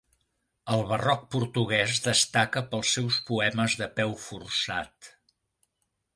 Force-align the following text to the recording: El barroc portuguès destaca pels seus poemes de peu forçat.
El 0.75 0.79
barroc 0.91 1.27
portuguès 1.35 1.99
destaca 2.05 2.65
pels 2.73 2.95
seus 2.99 3.21
poemes 3.29 3.77
de 3.83 3.91
peu 4.01 4.19
forçat. 4.27 5.13